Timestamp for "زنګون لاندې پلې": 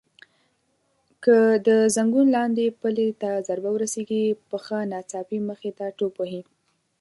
1.95-3.07